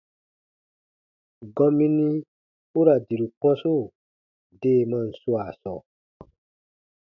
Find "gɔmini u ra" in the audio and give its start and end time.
1.55-2.95